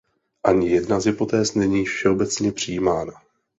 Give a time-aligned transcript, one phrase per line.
[0.43, 3.13] Ani jedna z hypotéz není všeobecně přijímána.